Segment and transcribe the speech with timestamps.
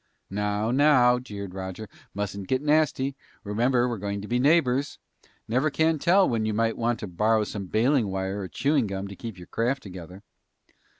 [0.31, 3.15] "Now now" jeered Roger, "mustn't get nasty.
[3.43, 4.97] Remember, we're going to be neighbors.
[5.47, 9.07] Never can tell when you might want to borrow some baling wire or chewing gum
[9.09, 10.23] to keep your craft together!"